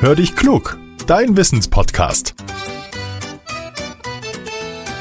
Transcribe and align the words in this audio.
Hör 0.00 0.14
dich 0.14 0.36
klug, 0.36 0.78
dein 1.08 1.36
Wissenspodcast. 1.36 2.36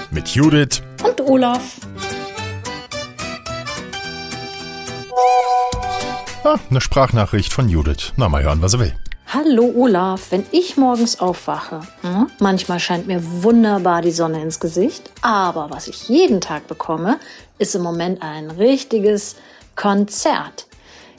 Mit 0.09 0.29
Judith 0.29 0.81
und 1.05 1.21
Olaf. 1.21 1.75
Ah, 6.43 6.55
eine 6.71 6.81
Sprachnachricht 6.81 7.53
von 7.53 7.69
Judith. 7.69 8.13
Na, 8.15 8.27
mal 8.27 8.41
hören, 8.41 8.63
was 8.63 8.73
er 8.73 8.79
will. 8.79 8.95
Hallo 9.27 9.71
Olaf, 9.75 10.31
wenn 10.31 10.47
ich 10.51 10.77
morgens 10.77 11.19
aufwache, 11.19 11.81
hm, 12.01 12.31
manchmal 12.39 12.79
scheint 12.79 13.05
mir 13.05 13.21
wunderbar 13.43 14.01
die 14.01 14.09
Sonne 14.09 14.41
ins 14.41 14.59
Gesicht, 14.59 15.11
aber 15.21 15.69
was 15.69 15.87
ich 15.87 16.09
jeden 16.09 16.41
Tag 16.41 16.65
bekomme, 16.65 17.19
ist 17.59 17.75
im 17.75 17.83
Moment 17.83 18.23
ein 18.23 18.49
richtiges 18.49 19.35
Konzert. 19.75 20.65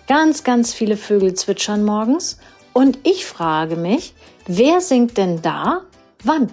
Ganz, 0.08 0.42
ganz 0.42 0.74
viele 0.74 0.96
Vögel 0.96 1.34
zwitschern 1.34 1.84
morgens 1.84 2.38
und 2.78 3.00
ich 3.02 3.26
frage 3.26 3.74
mich, 3.74 4.14
wer 4.46 4.80
singt 4.80 5.16
denn 5.18 5.42
da 5.42 5.80
wann? 6.22 6.52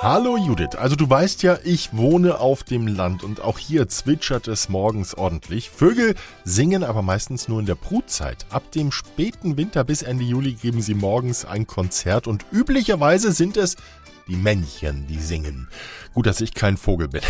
Hallo 0.00 0.38
Judith, 0.38 0.76
also 0.78 0.96
du 0.96 1.10
weißt 1.10 1.42
ja, 1.42 1.58
ich 1.62 1.94
wohne 1.94 2.40
auf 2.40 2.62
dem 2.62 2.86
Land 2.86 3.22
und 3.22 3.42
auch 3.42 3.58
hier 3.58 3.86
zwitschert 3.86 4.48
es 4.48 4.70
morgens 4.70 5.14
ordentlich. 5.14 5.68
Vögel 5.68 6.14
singen 6.44 6.84
aber 6.84 7.02
meistens 7.02 7.48
nur 7.48 7.60
in 7.60 7.66
der 7.66 7.74
Brutzeit. 7.74 8.46
Ab 8.48 8.72
dem 8.72 8.90
späten 8.90 9.58
Winter 9.58 9.84
bis 9.84 10.00
Ende 10.00 10.24
Juli 10.24 10.54
geben 10.54 10.80
sie 10.80 10.94
morgens 10.94 11.44
ein 11.44 11.66
Konzert 11.66 12.26
und 12.26 12.46
üblicherweise 12.50 13.32
sind 13.32 13.58
es 13.58 13.76
die 14.28 14.36
Männchen, 14.36 15.06
die 15.06 15.20
singen. 15.20 15.68
Gut, 16.12 16.26
dass 16.26 16.40
ich 16.40 16.54
kein 16.54 16.76
Vogel 16.76 17.08
bin. 17.08 17.20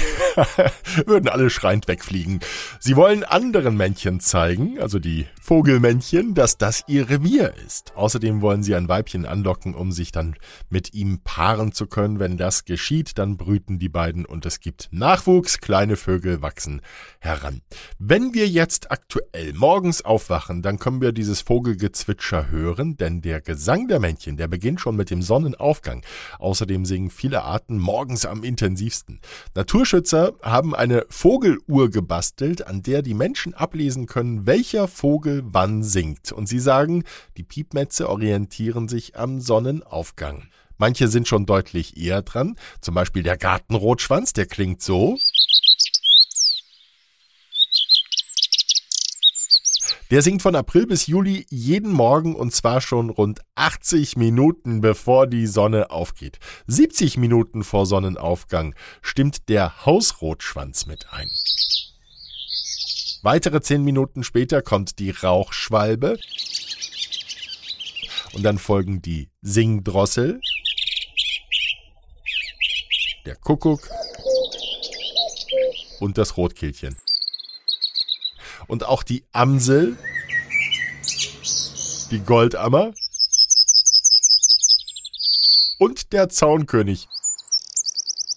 Würden 1.06 1.28
alle 1.28 1.50
schreiend 1.50 1.88
wegfliegen. 1.88 2.40
Sie 2.78 2.96
wollen 2.96 3.24
anderen 3.24 3.76
Männchen 3.76 4.20
zeigen, 4.20 4.78
also 4.80 4.98
die 4.98 5.26
Vogelmännchen, 5.40 6.34
dass 6.34 6.56
das 6.56 6.84
ihr 6.86 7.10
Revier 7.10 7.54
ist. 7.66 7.92
Außerdem 7.96 8.40
wollen 8.40 8.62
sie 8.62 8.74
ein 8.74 8.88
Weibchen 8.88 9.26
anlocken, 9.26 9.74
um 9.74 9.92
sich 9.92 10.12
dann 10.12 10.36
mit 10.70 10.94
ihm 10.94 11.20
paaren 11.22 11.72
zu 11.72 11.86
können. 11.86 12.18
Wenn 12.18 12.36
das 12.38 12.64
geschieht, 12.64 13.18
dann 13.18 13.36
brüten 13.36 13.78
die 13.78 13.88
beiden 13.88 14.24
und 14.24 14.46
es 14.46 14.60
gibt 14.60 14.88
Nachwuchs. 14.92 15.58
Kleine 15.60 15.96
Vögel 15.96 16.40
wachsen 16.42 16.80
heran. 17.18 17.60
Wenn 17.98 18.34
wir 18.34 18.48
jetzt 18.48 18.90
aktuell 18.90 19.52
morgens 19.52 20.02
aufwachen, 20.02 20.62
dann 20.62 20.78
können 20.78 21.00
wir 21.00 21.12
dieses 21.12 21.42
Vogelgezwitscher 21.42 22.50
hören, 22.50 22.96
denn 22.96 23.20
der 23.20 23.40
Gesang 23.40 23.88
der 23.88 24.00
Männchen, 24.00 24.36
der 24.36 24.48
beginnt 24.48 24.80
schon 24.80 24.96
mit 24.96 25.10
dem 25.10 25.22
Sonnenaufgang. 25.22 26.02
Außerdem 26.38 26.85
singen 26.86 27.10
viele 27.10 27.42
Arten 27.42 27.78
morgens 27.78 28.24
am 28.24 28.42
intensivsten. 28.42 29.20
Naturschützer 29.54 30.32
haben 30.42 30.74
eine 30.74 31.04
Vogeluhr 31.10 31.90
gebastelt, 31.90 32.66
an 32.66 32.82
der 32.82 33.02
die 33.02 33.14
Menschen 33.14 33.52
ablesen 33.52 34.06
können, 34.06 34.46
welcher 34.46 34.88
Vogel 34.88 35.42
wann 35.44 35.82
singt. 35.82 36.32
Und 36.32 36.48
sie 36.48 36.60
sagen, 36.60 37.04
die 37.36 37.42
Piepmetze 37.42 38.08
orientieren 38.08 38.88
sich 38.88 39.16
am 39.18 39.40
Sonnenaufgang. 39.40 40.44
Manche 40.78 41.08
sind 41.08 41.26
schon 41.26 41.46
deutlich 41.46 41.96
eher 41.96 42.22
dran, 42.22 42.56
zum 42.80 42.94
Beispiel 42.94 43.22
der 43.22 43.36
Gartenrotschwanz, 43.36 44.32
der 44.32 44.46
klingt 44.46 44.82
so. 44.82 45.18
Der 50.10 50.22
singt 50.22 50.40
von 50.40 50.54
April 50.54 50.86
bis 50.86 51.08
Juli 51.08 51.46
jeden 51.50 51.90
Morgen 51.90 52.36
und 52.36 52.54
zwar 52.54 52.80
schon 52.80 53.10
rund 53.10 53.40
80 53.56 54.16
Minuten 54.16 54.80
bevor 54.80 55.26
die 55.26 55.48
Sonne 55.48 55.90
aufgeht. 55.90 56.38
70 56.68 57.16
Minuten 57.16 57.64
vor 57.64 57.86
Sonnenaufgang 57.86 58.76
stimmt 59.02 59.48
der 59.48 59.84
Hausrotschwanz 59.84 60.86
mit 60.86 61.12
ein. 61.12 61.28
Weitere 63.22 63.60
10 63.60 63.82
Minuten 63.82 64.22
später 64.22 64.62
kommt 64.62 65.00
die 65.00 65.10
Rauchschwalbe 65.10 66.20
und 68.34 68.44
dann 68.44 68.58
folgen 68.58 69.02
die 69.02 69.28
Singdrossel, 69.42 70.40
der 73.24 73.34
Kuckuck 73.34 73.88
und 75.98 76.16
das 76.16 76.36
Rotkehlchen 76.36 76.96
und 78.66 78.84
auch 78.84 79.02
die 79.02 79.24
Amsel, 79.32 79.96
die 82.10 82.20
Goldammer 82.20 82.92
und 85.78 86.12
der 86.12 86.28
Zaunkönig 86.28 87.08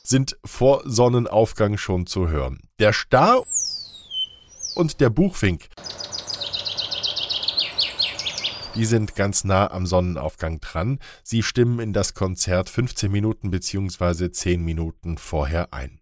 sind 0.03 0.38
vor 0.44 0.81
Sonnenaufgang 0.85 1.78
schon 1.78 2.07
zu 2.07 2.29
hören. 2.29 2.59
Der 2.79 2.94
Star 2.94 3.44
und 4.75 5.00
der 5.01 5.09
Buchfink, 5.09 5.69
die 8.75 8.85
sind 8.85 9.16
ganz 9.16 9.44
nah 9.44 9.69
am 9.72 9.85
Sonnenaufgang 9.85 10.59
dran. 10.61 11.00
Sie 11.23 11.44
stimmen 11.44 11.79
in 11.79 11.94
das 11.94 12.13
Konzert 12.13 12.69
15 12.69 13.11
Minuten 13.11 13.51
bzw. 13.51 14.31
10 14.31 14.63
Minuten 14.63 15.17
vorher 15.17 15.73
ein. 15.73 15.98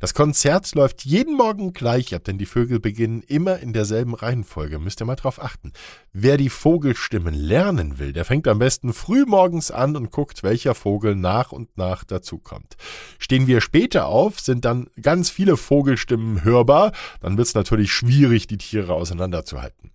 Das 0.00 0.14
Konzert 0.14 0.74
läuft 0.74 1.04
jeden 1.04 1.36
Morgen 1.36 1.72
gleich 1.72 2.14
ab, 2.14 2.24
denn 2.24 2.38
die 2.38 2.46
Vögel 2.46 2.80
beginnen 2.80 3.22
immer 3.22 3.58
in 3.58 3.72
derselben 3.72 4.14
Reihenfolge. 4.14 4.78
Müsst 4.78 5.00
ihr 5.00 5.06
mal 5.06 5.16
drauf 5.16 5.42
achten. 5.42 5.72
Wer 6.12 6.36
die 6.36 6.48
Vogelstimmen 6.48 7.34
lernen 7.34 7.98
will, 7.98 8.12
der 8.12 8.24
fängt 8.24 8.48
am 8.48 8.58
besten 8.58 8.92
früh 8.92 9.24
morgens 9.26 9.70
an 9.70 9.96
und 9.96 10.10
guckt, 10.10 10.42
welcher 10.42 10.74
Vogel 10.74 11.14
nach 11.14 11.52
und 11.52 11.76
nach 11.76 12.04
dazukommt. 12.04 12.76
Stehen 13.18 13.46
wir 13.46 13.60
später 13.60 14.06
auf, 14.06 14.40
sind 14.40 14.64
dann 14.64 14.88
ganz 15.00 15.30
viele 15.30 15.56
Vogelstimmen 15.56 16.44
hörbar, 16.44 16.92
dann 17.20 17.36
wird 17.36 17.48
es 17.48 17.54
natürlich 17.54 17.92
schwierig, 17.92 18.46
die 18.46 18.58
Tiere 18.58 18.94
auseinanderzuhalten. 18.94 19.90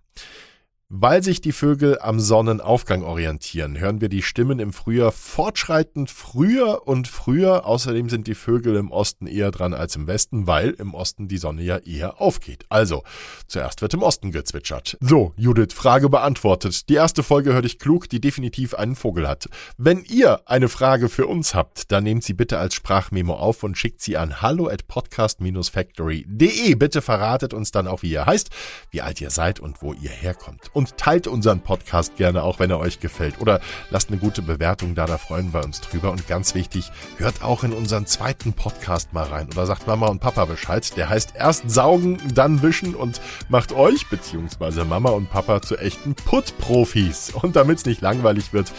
Weil 0.88 1.20
sich 1.20 1.40
die 1.40 1.50
Vögel 1.50 1.98
am 1.98 2.20
Sonnenaufgang 2.20 3.02
orientieren, 3.02 3.76
hören 3.76 4.00
wir 4.00 4.08
die 4.08 4.22
Stimmen 4.22 4.60
im 4.60 4.72
Frühjahr 4.72 5.10
fortschreitend 5.10 6.12
früher 6.12 6.86
und 6.86 7.08
früher. 7.08 7.66
Außerdem 7.66 8.08
sind 8.08 8.28
die 8.28 8.36
Vögel 8.36 8.76
im 8.76 8.92
Osten 8.92 9.26
eher 9.26 9.50
dran 9.50 9.74
als 9.74 9.96
im 9.96 10.06
Westen, 10.06 10.46
weil 10.46 10.70
im 10.70 10.94
Osten 10.94 11.26
die 11.26 11.38
Sonne 11.38 11.64
ja 11.64 11.78
eher 11.78 12.20
aufgeht. 12.20 12.66
Also, 12.68 13.02
zuerst 13.48 13.82
wird 13.82 13.94
im 13.94 14.04
Osten 14.04 14.30
gezwitschert. 14.30 14.96
So, 15.00 15.32
Judith, 15.36 15.74
Frage 15.74 16.08
beantwortet. 16.08 16.88
Die 16.88 16.94
erste 16.94 17.24
Folge 17.24 17.52
hör 17.52 17.62
dich 17.62 17.80
klug, 17.80 18.08
die 18.08 18.20
definitiv 18.20 18.72
einen 18.72 18.94
Vogel 18.94 19.26
hat. 19.26 19.48
Wenn 19.76 20.04
ihr 20.04 20.48
eine 20.48 20.68
Frage 20.68 21.08
für 21.08 21.26
uns 21.26 21.56
habt, 21.56 21.90
dann 21.90 22.04
nehmt 22.04 22.22
sie 22.22 22.34
bitte 22.34 22.58
als 22.60 22.74
Sprachmemo 22.74 23.34
auf 23.34 23.64
und 23.64 23.76
schickt 23.76 24.02
sie 24.02 24.16
an 24.16 24.40
hallo 24.40 24.68
at 24.68 24.86
podcast-factory.de. 24.86 26.76
Bitte 26.76 27.02
verratet 27.02 27.54
uns 27.54 27.72
dann 27.72 27.88
auch, 27.88 28.04
wie 28.04 28.12
ihr 28.12 28.24
heißt, 28.24 28.50
wie 28.92 29.02
alt 29.02 29.20
ihr 29.20 29.30
seid 29.30 29.58
und 29.58 29.82
wo 29.82 29.92
ihr 29.92 30.10
herkommt 30.10 30.70
und 30.76 30.98
teilt 30.98 31.26
unseren 31.26 31.60
Podcast 31.60 32.16
gerne 32.16 32.42
auch, 32.42 32.58
wenn 32.58 32.70
er 32.70 32.78
euch 32.78 33.00
gefällt. 33.00 33.40
Oder 33.40 33.60
lasst 33.90 34.10
eine 34.10 34.18
gute 34.18 34.42
Bewertung 34.42 34.94
da, 34.94 35.06
da 35.06 35.16
freuen 35.16 35.54
wir 35.54 35.64
uns 35.64 35.80
drüber. 35.80 36.10
Und 36.10 36.28
ganz 36.28 36.54
wichtig, 36.54 36.92
hört 37.16 37.42
auch 37.42 37.64
in 37.64 37.72
unseren 37.72 38.04
zweiten 38.04 38.52
Podcast 38.52 39.14
mal 39.14 39.24
rein 39.24 39.48
oder 39.50 39.64
sagt 39.64 39.86
Mama 39.86 40.08
und 40.08 40.20
Papa 40.20 40.44
Bescheid. 40.44 40.94
Der 40.98 41.08
heißt 41.08 41.32
erst 41.34 41.70
saugen, 41.70 42.18
dann 42.34 42.60
wischen 42.62 42.94
und 42.94 43.22
macht 43.48 43.72
euch 43.72 44.06
bzw. 44.10 44.84
Mama 44.84 45.10
und 45.10 45.30
Papa 45.30 45.62
zu 45.62 45.78
echten 45.78 46.14
Putzprofis. 46.14 47.32
Und 47.34 47.56
damit 47.56 47.78
es 47.78 47.86
nicht 47.86 48.02
langweilig 48.02 48.52
wird, 48.52 48.70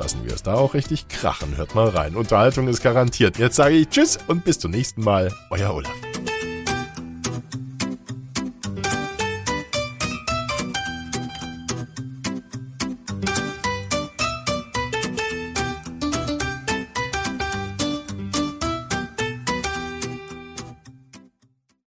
lassen 0.00 0.24
wir 0.24 0.34
es 0.34 0.42
da 0.42 0.54
auch 0.54 0.74
richtig 0.74 1.06
krachen. 1.06 1.56
Hört 1.56 1.76
mal 1.76 1.88
rein. 1.88 2.16
Unterhaltung 2.16 2.66
ist 2.66 2.82
garantiert. 2.82 3.38
Jetzt 3.38 3.54
sage 3.54 3.76
ich 3.76 3.88
Tschüss 3.88 4.18
und 4.26 4.44
bis 4.44 4.58
zum 4.58 4.72
nächsten 4.72 5.04
Mal. 5.04 5.32
Euer 5.50 5.72
Olaf. 5.72 6.13